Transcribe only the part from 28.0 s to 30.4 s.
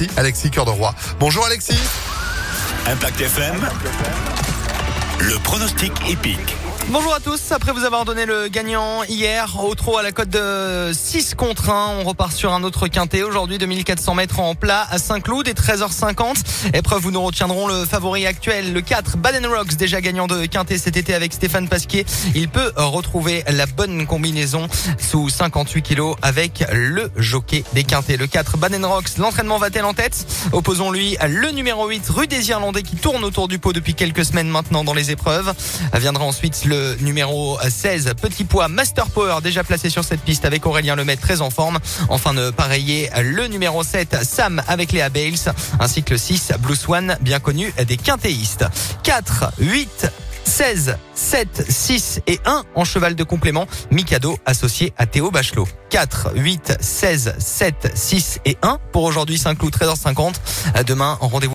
Le 4 Baden Rocks, l'entraînement va-t-elle en tête?